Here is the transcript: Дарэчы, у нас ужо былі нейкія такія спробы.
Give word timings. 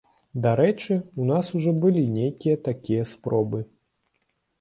Дарэчы, 0.43 0.95
у 1.23 1.27
нас 1.31 1.51
ужо 1.59 1.73
былі 1.83 2.01
нейкія 2.15 2.55
такія 2.69 3.03
спробы. 3.13 3.61